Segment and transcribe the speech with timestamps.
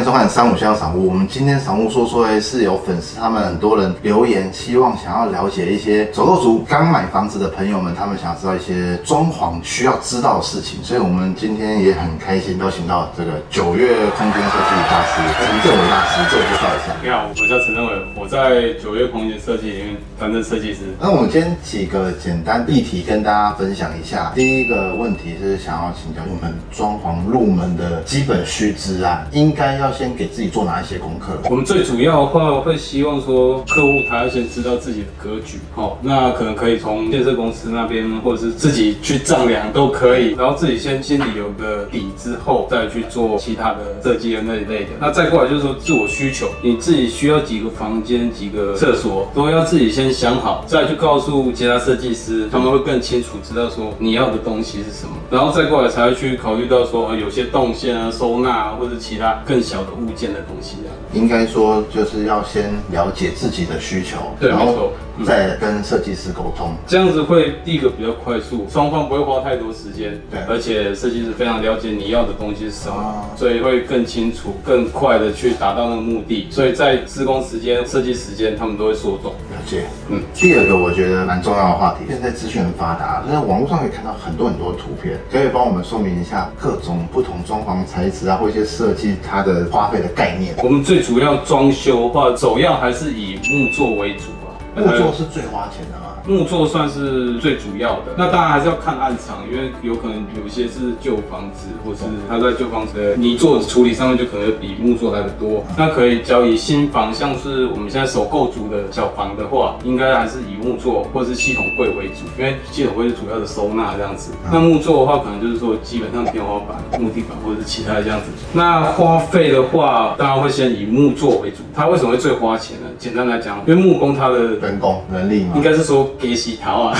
[0.00, 1.08] 迎收看三五香散屋。
[1.08, 10.82] 我们今天散屋说说诶，是有粉丝他们很多人留言，希望想要了解一些走购族刚买房子的朋友们，他们想知道一些装潢需要知道的事情。
[10.82, 16.96] 所以我们今天也很开心，邀请到这个九月空间设计大师陈正伟大师，自我介绍一下。
[17.02, 20.80] 你好，我叫陈正伟，我在九月空间设计里面担任设计师。
[20.98, 24.32] 那我们今天几个简单议题跟大家分享一下。
[24.34, 31.32] 第一个问题是想要请教我们装潢入门的基本须知啊，应该要要先给自己做哪一些功课？
[31.50, 44.90] 我们最主要的话会希望说，客户他要先知道自己的格局，哦，那可能可以从建设公司那边，或者是自己去丈量都可以，然后自己先心里有个底之后，再去做其他的设计的那一类的。
[45.00, 60.90] 那再过来就是说自我需求，你自己需要几个房间、几个厕所，都要自己先想好，再去告诉其他设计师，他们会更清楚知道说你要的东西是什么，然后再过来才会去考虑到说，有些动线啊、收纳啊，或者其他更小的物件的东西啊。
[61.12, 64.92] 应该说就是要先了解自己的需求，然后
[65.24, 66.74] 再跟设计师沟通。
[66.86, 79.34] 这样子会第一个比较快速，双方不会花太多时间，对而且设计师非常了解你要的东西是什么，哦所以会更清楚、更快的去达到那个目的，所以在施工时间、设计时间，他们都会缩短。
[79.34, 79.84] 了解。
[80.08, 90.54] 嗯第二个我觉得蛮重要的话题，现在资讯很发达，在网络上可以看到很多很多的图片，可以帮我们说明一下各种不同装潢材质啊，或一些设计它的花费的概念。
[90.62, 94.39] 我们最主要装修的话，首要还是以木作为主吧。
[94.76, 96.06] 木作是最花钱的吗？
[96.26, 105.64] 木作算是最主要的，那当然还是要看暗场，因为有可能有些是旧房子，或是它在旧房子的泥做处理上面就可能比木作来的多。
[105.76, 114.32] 那可以交以新房，像是我们现在首购族的小房的话，应该还是以木作或是系统柜为主，因为系统柜是主要的收纳这样子。
[114.52, 118.26] 那木作的话，可能就是说基本上天花板、木地板或者是其他的这样子。
[118.52, 121.58] 那花费的话，当然会先以木作为主。
[121.74, 122.86] 它为什么会最花钱呢？
[123.00, 125.54] 简单来讲，因为木工它的人工人力嘛？
[125.56, 126.98] 应该是说给洗陶啊，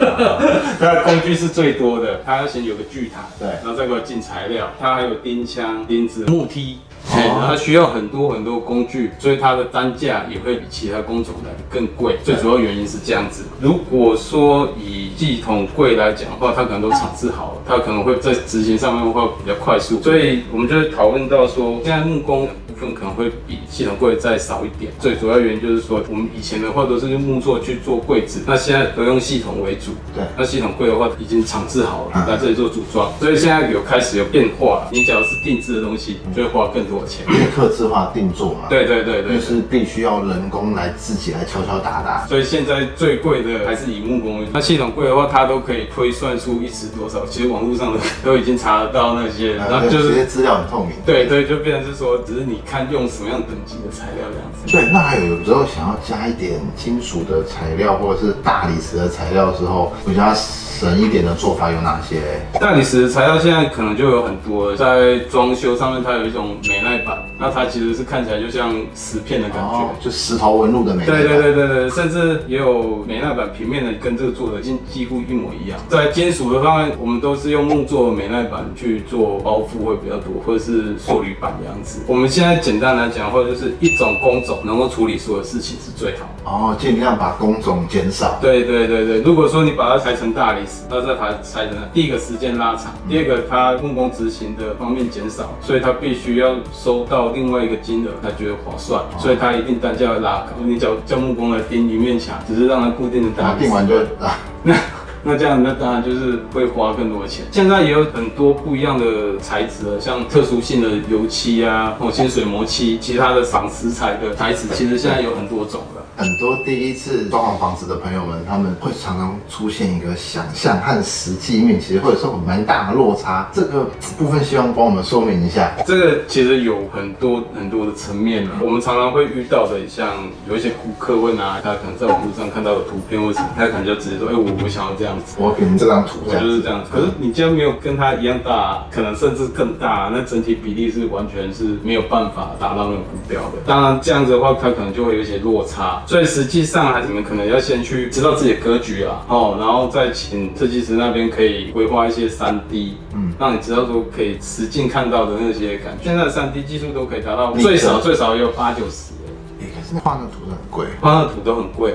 [0.80, 6.78] 它的工具是最多的，它要先有个锯台，对然后再给我进材料，它还有钉枪、钉子、木梯。
[7.12, 12.16] 哎，它需要很多很多工具，所以它的单价也会比其他工种来的更贵。
[12.22, 13.42] 最主要原因是这样子。
[13.60, 20.00] 如果说以系统柜来讲的话，它可能都厂制好了，它可能会在执行上面会比较快速。
[20.00, 22.48] 所以我们就会讨论到说，现在木工
[22.82, 24.92] 的部分可能会比系统柜再少一点。
[24.98, 29.92] 最主要原因就是说，我们以前的话都是用木作去做柜子，那现在都用系统为主。
[30.14, 34.88] 对那系统柜的话已经厂制好嗯了，来这里做组装，所以现在有开始有变化。
[34.90, 37.24] 你只要是定制的东西，就会花更多的钱。
[37.28, 39.42] 因为客制化定做嘛，，对对对对就。
[39.42, 42.24] 是必须要人工来自己来敲敲打打。
[42.28, 44.50] 所以现在最贵的还是以木工为主。
[44.54, 50.92] 那系统柜的话，它都可以推算出一尺多少，其实网络上的 都已经查得到那些，然后就是这些资料很透明。
[51.04, 54.72] 对对，就变成是说，只是你看用什么样等级的材料这样子。
[54.72, 60.32] 对，那还有有时候想要加一点金属的材料或者是大理石的材料的时候，比较
[60.82, 62.20] 省一点的做法有哪些？
[62.58, 69.78] 大理石材料现在可能就有很多了，在装修上面它有一种美耐板，那它其实是看起来就像石片的感觉。
[69.78, 71.06] 哦，就石头纹路的美。
[71.06, 75.78] 对对对对对，甚至也有美耐板平面的，跟这个做的几几乎一模一样。
[75.88, 82.00] 在金属的方面，我们都是用木做美耐板去做包覆会比较多，或者是塑铝板这样子。
[82.08, 86.28] 我们现在简单来讲的话，就是一种工种能够处理所有事情是最好。
[86.44, 88.38] 哦，尽量把工种减少。
[88.40, 100.52] 对对对对，如果说你把它裁成大理石，那再把它裁成第一个时间拉长，第二个它木工执行的方面减少，所以它必须要收到另外一个金额，它觉得划算，所以它一定单价要拉高。
[100.64, 104.74] 你叫叫木工来钉一面墙，只是让它固定的然大理石，后定完就啊，那
[105.22, 107.44] 那这样那当然就是会花更多的钱。
[107.52, 116.01] 现在也有很多不一样的材质了，像特殊性的油漆啊，或清水磨漆，其他的仿石材的材质，其实现在有很多种了。
[116.22, 123.50] 很多第一次装潢房子的朋友们，他们会常常出现一个想象和实际面，其实会有时候蛮大的落差。
[123.52, 125.72] 这个部分希望帮我们说明一下。
[125.84, 130.08] 这个其实有很多很多的层面啊，我们常常会遇到的，像
[130.48, 135.34] 有一些顾客问啊他可能在网络上看到的图片或什么，他可能就直接说，哎、我我想要这样子。
[135.40, 143.58] 我给你这张图，我就是这样子，可是你既然没有跟他一样大，可能甚至更大，那整体比例是完全是没有办法达到那个目标的。
[143.66, 156.04] 当然这样子的话，他可能就会有一些落差，所以实际上还是你们可能要先去知道自己的格局啊，哦，然后再请设计师那边可以规划一些三 D，嗯，让你知道说可以实境看到的那些感觉。
[156.04, 159.14] 现在的三 D 技术都可以达到最少最少也有八九十。
[159.58, 160.86] 哎可是画那图都很贵。
[161.00, 161.94] 画那图都很贵，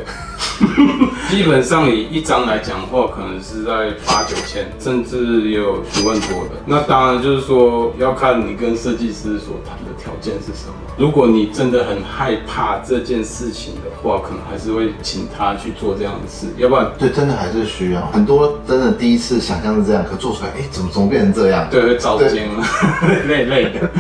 [1.30, 6.52] 基本上以一张来讲的话，可能是在八九千，甚至也有一万多的。
[6.66, 10.74] 那当然就是说要看你跟设计师所谈的条件是什么。
[10.98, 18.60] 如果你真的很害怕这件事情的话，可能还是会请他去做这样的事，要不然对，真的还是需要很多。
[18.68, 21.68] 真的第一次想象是这样，可做出来，哎，怎么怎么变成这样？
[21.70, 22.64] 对，会照肩了，
[23.28, 23.92] 累累的。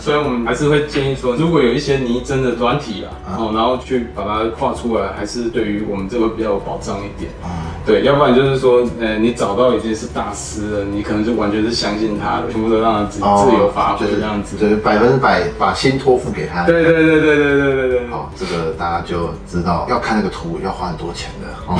[0.00, 7.30] 所以我们还是会建议说，如果有一些泥真的软体啊，哦，然后去把它画出来，还是对于我们这个比较有保障一点。
[7.86, 16.64] 对，要不然就是说，呃，你找到已经是大师了，你可能就完全是相信他的，全部都让他自自由发挥这样子，就是百分之百把心托付给他。
[16.64, 18.08] 对对对对对对对对。
[18.08, 21.78] 好，这个大家就知道要看那个图要花很多钱的哦。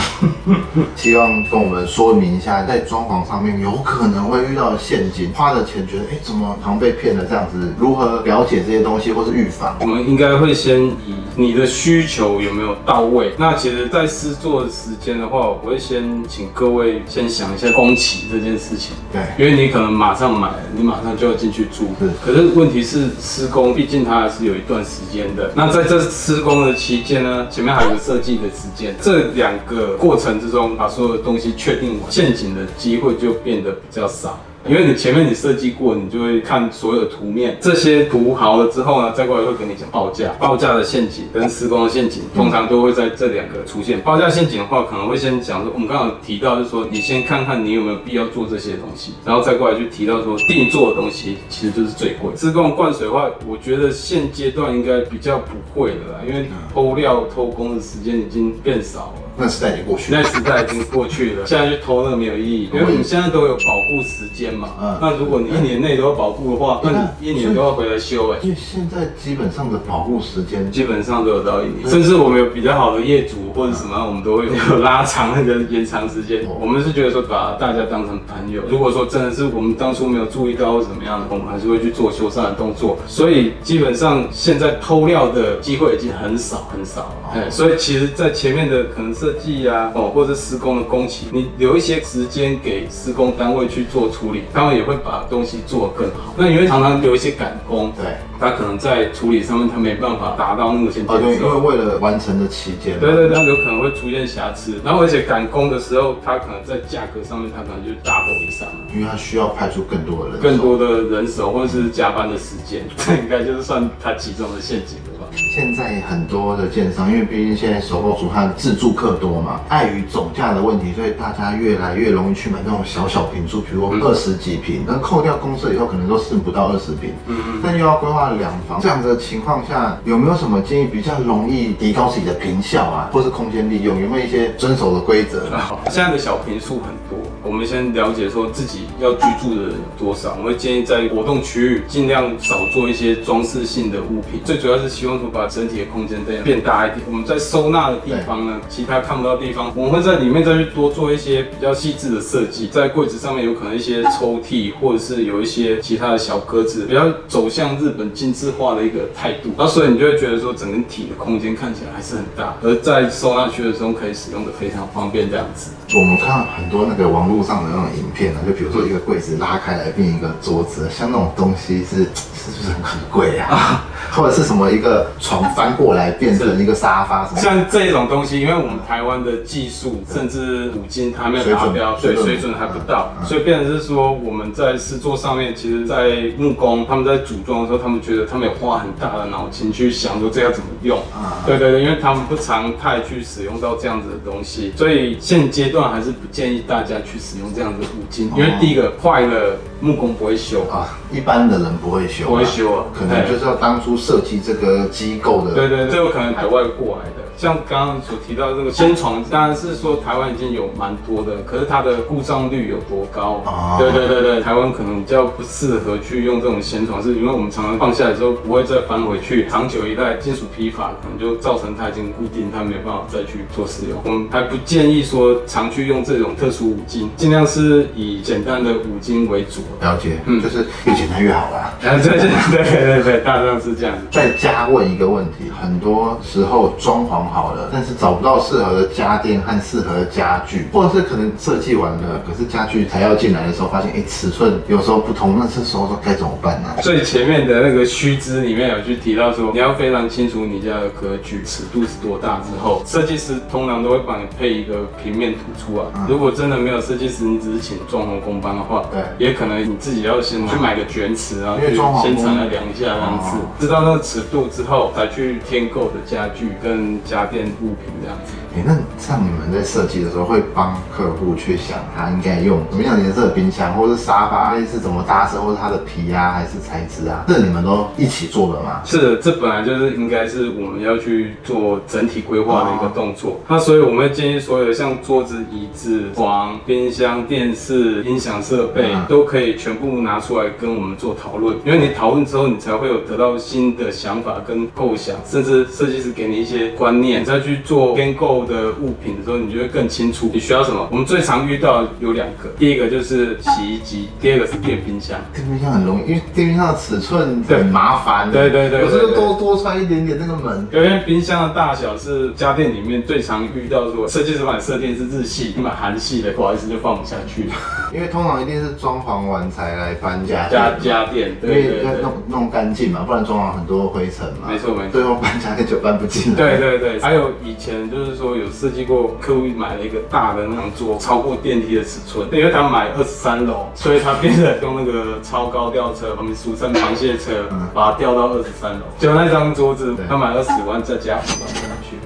[0.94, 9.76] 希望跟我们说明一下，在装潢上面有可能会遇到陷阱，花的钱觉得哎怎么好像被骗了这样子，如何了解这些东西或是预防？
[9.80, 13.32] 我们应该会先以你的需求有没有到位。
[13.38, 16.04] 那其实，在试做的时间的话，我会先。
[16.26, 22.10] 请各位先想一下工期这件事情，对，因为你可能马上买，你马上就要进去住，是。
[22.24, 25.52] 可是问题是施工，毕竟它还是有一段时间的。
[25.54, 34.40] 那在这施工的期间呢，前面还有个设计的时间，这两个过程之中，把所有的东西确定完，陷阱的机会就变得比较少。
[34.66, 44.00] 因为你前面你设计过，你就会看所有的图面，这些图好了之后呢，再过来会跟你讲报价，报价的陷阱跟施工的陷阱，通常都会在这两个出现。
[44.00, 52.30] 报价陷阱的话，可能会先讲说，我们刚刚提到就是说，你先看看你有没有必要做这些东西，然后再过来就提到说，定做的东西其实就是最贵。
[52.34, 59.23] 施工灌水的话，我觉得现阶段应该比较不会的啦，因为偷料偷工的时间已经变少了。
[59.36, 61.44] 那时代已经过去，那时代已经过去了。
[61.46, 64.70] 现在去偷那个没有意义，因为我们现在都有保护时间嘛。
[64.80, 64.98] 嗯。
[65.00, 68.38] 那如果你一年内都要保护的话，那你一年都要回来修哎。
[68.42, 76.44] 因为现在基本上的保护时间基本上都有到一年，甚至我们有比较好的业主或者什么，我们都会有拉长那个延长时间。
[76.60, 78.62] 我们是觉得说把大家当成朋友。
[78.68, 82.98] 如果说真的是我们当初没有注意到或怎么样的，我们还是会去做修缮的动作。
[83.08, 87.30] 所以基本上现在偷料的机会已经很少很少了。
[87.34, 96.34] 哎，所以其实，在前面的可能设计呀，哦，或者施工的工期，你留一些时间给施工单位去做处理，他们也会把东西做得更好。
[96.36, 98.04] 那因为常常有一些赶工，对，
[98.38, 104.78] 他可能在处理上面他没办法达到那个先哦，对，因为为了完成的期间，对对对，有可能会出现瑕疵。
[104.84, 114.98] 然后而且赶工的时候，他可能在价格上面，他可能就 double 以上，因为他需要派出更多的人，更多的人手或者是加班的时间， 这应该就是算他其中的陷阱。
[115.36, 127.10] 现在很多的建商，因为毕竟现在首购族和自住客多嘛，碍于总价的问题，所以大家越来越容易去买那种小小平数，比如二十几平，那扣掉公设以后，可能都剩不到二十平。
[127.26, 127.60] 嗯嗯。
[127.62, 134.00] 但又要规划两房，这样的情况下，有没有什么建议比较容易提高自己的平效啊，或是空间利用？
[134.00, 135.48] 有没有一些遵守的规则？
[135.90, 140.36] 现在的小平数很多，我们先了解说自己要居住的人有多少。
[140.38, 145.23] 我会建议在活动区域尽量少做一些装饰性的物品，最主要是希望。
[145.30, 159.50] 把整体的空间这样变大一点，我们在收纳的地方呢，其他看不到地方，我们会在里面再去多做一些比较细致的设计，在柜子上面有可能一些抽屉，或者是有一些其他的小格子，比较走向日本精致化的一个态度。
[159.56, 165.72] 那所以你就会觉得说，整个体的空间看起来还是很大，而在收纳区的时候可以使用的非常方便这样子。
[165.94, 173.86] 我们看到很多那个网络上的那种影片啊，就比如说一个柜子拉开来变一个桌子，像那种东西是是不是很很贵啊？
[174.14, 190.98] 或者是什么一个床翻过来变成一个沙发，像这种东西，因为我们台湾的技术甚至五金还没有达标，对水准还不到，所以变成是说我们在试作上面，其实，在木工他们在组装的时候，他们觉得他们有花很大的脑筋去想说这要怎么用，
[191.44, 199.56] 对对对，因为他们不常态去使用到这样子的东西，所以现阶段还是不建议大家去使用这样的五金，因为第一个坏了。
[199.80, 207.23] 木工不会修啊，一般的人不会修，不会修啊，可能就是要当初设计这个机构的，对对，这有可能海外过来的。
[207.36, 213.42] 像刚刚所提到这个先床，当然是说台湾已经有蛮多的，可是它的故障率有多高？
[213.78, 224.00] 对对对对，台湾可能比较不适合去用这种先床，是因为我们常常放下来之后不会再翻回去，长久以来金属批发，可能就造成它已经固定，它没有办法再去做使用。
[224.04, 229.62] 我们还不建议说常去用这种特殊五金，尽量是以简单的五金为主。
[229.80, 231.74] 了解，嗯，就是越简单越好啦。
[231.80, 233.96] 对对对对对，大致上是这样。
[234.10, 237.23] 再加问一个问题，很多时候装潢。
[237.24, 246.82] 潢好了，但是找不到适合的家电和适合的家具，或者是可能设计完了，可是家具才要进来的时候，发现哎尺寸有时候不同，那这时候 该怎么办呢？
[246.82, 255.84] 所以前面的那个须知里面有去提到说，你要非常清楚你家的格局尺度是多大之后，设计师通常都会帮你配一个平面图出来。
[256.08, 259.00] 如果真的没有设计师，你只是请装潢工帮的话，对。
[259.18, 268.32] 也可能你自己要先去买个卷尺啊，去因为装潢现场来量一下这样子哦，知道那个尺度之后，才去添购的家具跟家电物品这样子。
[268.56, 278.80] 哎，那像你们在设计的时候，会帮客户去想他应该用什么样颜色的冰箱，或者是沙发，类似怎么搭设，或是它的皮啊，还是材质啊，这你们都一起做的吗？
[278.84, 283.40] 是的，这本来就是应该是我们要去做整体规划的一个动作。
[283.48, 300.88] 那所以我们会建议所有的像桌子、椅子、床、冰箱、电视、音响设备嗯都可以全部拿出来跟我们做讨论，因为你讨论之后，你才会有得到新的想法跟构想，甚至设计师给你一些观念，你再去做编购的物品的时候，你就会更清楚你需要什么。
[300.90, 305.18] 我们最常遇到有两个，第一个就是洗衣机，第二个是电冰箱。
[305.34, 310.66] 电冰箱很容易，因为电冰箱的尺寸很麻烦，对对对对有时候对多多穿一点点那个门。
[310.72, 317.48] 因为冰箱的大小是家电里面最常遇到说设计师买设定是日系，你买韩系的，不好意思就放不下去。
[317.92, 322.12] 因为通常一定是装潢完才来搬家家家电，因对对对为要弄。
[322.26, 324.48] 弄干净嘛，不然装潢很多灰尘嘛。
[324.48, 326.36] 没错没错最后搬家电就搬不进来。
[326.36, 338.86] 对对对，还有以前就是说有设计过，客户买了一个大的那种桌，超过电梯的尺寸，因为他买二十三楼，所以他变成用那个超高吊车，我们俗称螃蟹车嗯，把它吊到二十三楼。
[338.98, 341.63] 就那张桌子他买二十万，再加五万。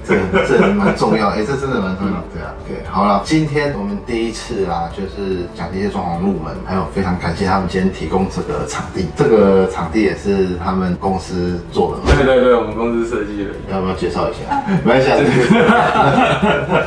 [0.09, 2.13] 这这蛮重要， 哎、这真的蛮重要。
[2.33, 12.15] 对啊，对，好了，今天我们第一次啊，就是讲这些装潢入门，还有非常感谢他们今天提供这个场地，这个场地也是他们公司做的嘛。
[12.15, 13.49] 对对对，我们公司设计的。
[13.71, 14.63] 要不要介绍一下？
[14.83, 15.17] 没关系啊。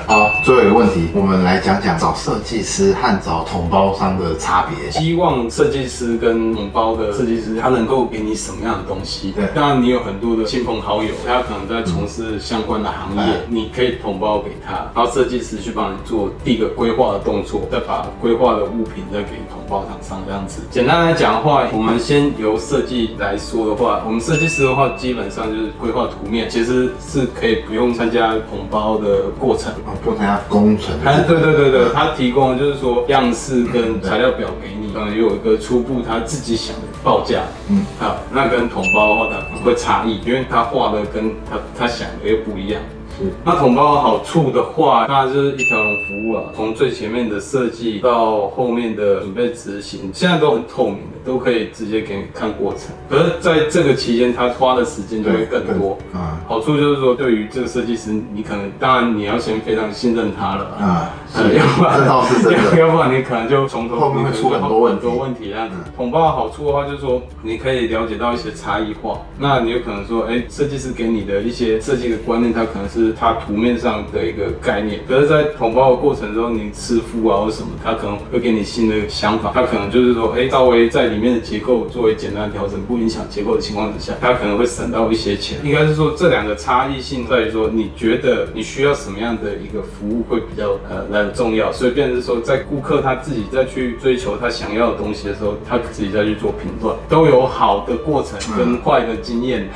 [0.06, 4.90] 好，最后一个问题，我们来讲讲找设计师和找统包商的差别。
[4.90, 9.32] 希望设计师跟统包的设计师，他能够给你什么样的东西？
[9.32, 13.11] 对当然你有很多的亲朋好友，他可能在从事相关的行
[13.48, 20.62] 你可以统包给他，然后设计师去帮你做第一个规划的动作，再把规划的物品再给统包厂商这样子。
[20.70, 29.72] 简单来讲的话，我们先由设计来说的话，我们设计师的话，基本上就是规划图面，其实是可以不用参加统包的过程。
[29.86, 30.94] 哦，不用参加工程。
[31.02, 42.80] 他对对对对，他提供的就是说样式跟材料表给你，嗯，有一个初步他自己想的报价，嗯，好，那跟统包的话，它会差异，因为他画的跟他他想的又不一样。
[43.18, 52.94] 是那统包好处的话，那就是一条龙服务啊，从最前面的设计到后面的准备执行，现在都很透明，都可以直接给你看过程。
[53.08, 55.98] 可是在这个期间，他花的时间就会更多。
[56.12, 61.10] 啊好处就是说，对于这个设计师，你可能当然你要先非常信任他了啊。
[61.32, 62.76] 是，要不然这倒是真要的。
[62.80, 65.92] 要不然你可能就从头后面会出很多问题很多问题这样子嗯。
[65.96, 69.18] 统包的好处的话，就是说你可以了解到一些差异化。
[69.38, 85.58] 那你有可能说，哎，设计师给你的一些设计的观念，它可能是他图面上的一个概念，可是，在统包的过程中，你师傅啊或什么，他可能会给你新的想法，他可能就是说，哎，稍微在里面的结构作为简单的调整，不影响结构的情况之下，他可能会省到一些钱。
[85.62, 99.68] 应该是说这两个差异性在于说，你觉得你需要什么样的一个服务会比较呃来重要，所以变成是说，在顾客他自己再去追求他想要的东西的时候，他自己再去做评断，都有好的过程跟坏的经验，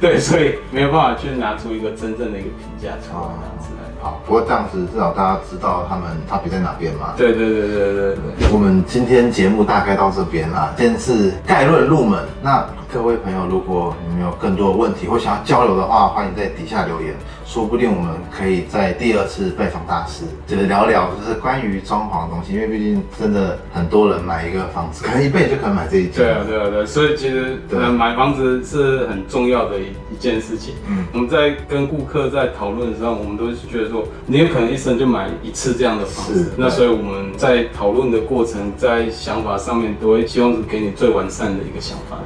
[0.00, 3.77] 对，所以没有办法去拿出一个真正的一个评价出来这样子来。
[4.00, 7.14] 好，不过这样子至少大家知道他们差别在哪边嘛。
[7.16, 8.48] 对对对对对对。
[8.52, 12.24] 我们今天节目大概到这边啦，先是概论入门。
[12.40, 17.14] 那各位朋友，如果你们有更多的问题或想要交流的话，欢迎在底下留言，
[17.44, 26.12] 说不定我们可以在第二次拜访大师，就是聊聊就是关于装潢的东西，因为毕竟真的很多人买一个房子，可能一辈子就可能买这一间。
[26.14, 27.58] 对啊，对啊，对啊，所以其实
[27.90, 30.74] 买房子是很重要的一一件事情。
[30.88, 36.52] 嗯我们在跟顾客在讨论的时候，我们都是觉得说，你有可能一生就买一次这样的房是子。
[36.56, 42.16] 那所以我们在讨论的过程，在想法上面都会希望是给你最完善的一个想法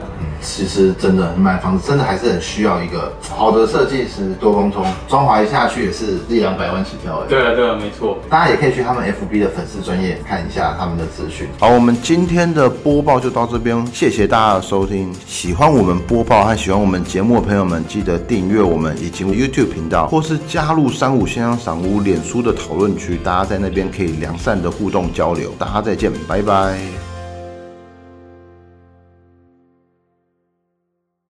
[0.42, 7.26] 其实真的买房子真的还是很需要一个好的设计师，多沟通，装潢一下去也是一两百万起跳的。
[7.26, 8.18] 对啊，对啊，没错。
[8.28, 11.48] 大家也可以去他们 FB 的粉丝专业看一下他们的资讯。
[11.58, 15.12] 好，我们今天的播报就到这边，谢谢大家的收听。
[15.26, 25.52] 喜欢我们播报和喜欢我们节目的朋友们，记得订阅我们以及 YouTube 频道，或是加入三五先生赏屋脸书的讨论区，大家在那边可以良善的互动交流。
[25.58, 27.01] 大家再见，拜拜。